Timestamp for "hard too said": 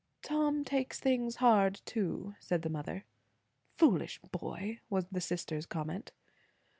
1.35-2.63